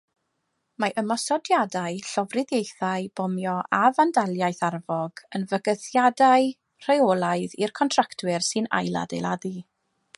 Mae 0.83 0.93
ymosodiadau, 0.99 1.97
llofruddiaethau, 2.05 3.05
bomio 3.19 3.53
a 3.79 3.81
fandaliaeth 3.99 4.63
arfog 4.69 5.23
yn 5.39 5.45
fygythiadau 5.53 6.49
rheolaidd 6.87 7.55
i'r 7.67 7.75
contractwyr 7.83 8.49
sy'n 8.51 8.71
ailadeiladu. 8.81 9.55